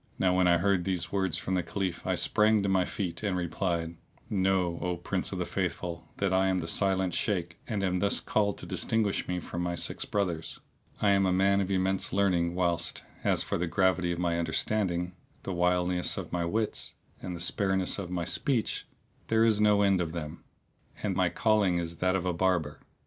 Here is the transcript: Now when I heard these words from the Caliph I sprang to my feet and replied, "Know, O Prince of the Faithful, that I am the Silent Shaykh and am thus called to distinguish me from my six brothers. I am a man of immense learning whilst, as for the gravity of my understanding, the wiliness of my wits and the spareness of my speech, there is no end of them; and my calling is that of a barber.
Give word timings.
Now 0.17 0.35
when 0.35 0.47
I 0.47 0.57
heard 0.57 0.83
these 0.83 1.11
words 1.11 1.37
from 1.37 1.53
the 1.53 1.61
Caliph 1.61 2.01
I 2.07 2.15
sprang 2.15 2.63
to 2.63 2.67
my 2.69 2.85
feet 2.85 3.21
and 3.21 3.37
replied, 3.37 3.97
"Know, 4.31 4.79
O 4.81 4.97
Prince 4.97 5.31
of 5.31 5.37
the 5.37 5.45
Faithful, 5.45 6.07
that 6.17 6.33
I 6.33 6.47
am 6.47 6.59
the 6.59 6.65
Silent 6.65 7.13
Shaykh 7.13 7.59
and 7.67 7.83
am 7.83 7.99
thus 7.99 8.19
called 8.19 8.57
to 8.57 8.65
distinguish 8.65 9.27
me 9.27 9.39
from 9.39 9.61
my 9.61 9.75
six 9.75 10.03
brothers. 10.05 10.59
I 11.03 11.11
am 11.11 11.27
a 11.27 11.31
man 11.31 11.61
of 11.61 11.69
immense 11.69 12.11
learning 12.13 12.55
whilst, 12.55 13.03
as 13.23 13.43
for 13.43 13.59
the 13.59 13.67
gravity 13.67 14.11
of 14.11 14.17
my 14.17 14.39
understanding, 14.39 15.13
the 15.43 15.53
wiliness 15.53 16.17
of 16.17 16.33
my 16.33 16.45
wits 16.45 16.95
and 17.21 17.35
the 17.35 17.39
spareness 17.39 17.99
of 17.99 18.09
my 18.09 18.25
speech, 18.25 18.87
there 19.27 19.45
is 19.45 19.61
no 19.61 19.83
end 19.83 20.01
of 20.01 20.13
them; 20.13 20.43
and 21.03 21.15
my 21.15 21.29
calling 21.29 21.77
is 21.77 21.97
that 21.97 22.15
of 22.15 22.25
a 22.25 22.33
barber. 22.33 22.79